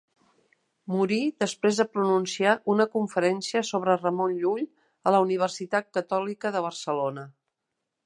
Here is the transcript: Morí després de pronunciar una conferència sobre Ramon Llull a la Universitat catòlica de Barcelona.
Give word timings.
Morí 0.93 1.19
després 1.43 1.81
de 1.81 1.85
pronunciar 1.97 2.55
una 2.75 2.89
conferència 2.97 3.63
sobre 3.69 3.99
Ramon 4.01 4.35
Llull 4.41 4.67
a 5.13 5.17
la 5.17 5.23
Universitat 5.29 5.93
catòlica 6.01 6.57
de 6.57 6.69
Barcelona. 6.71 7.33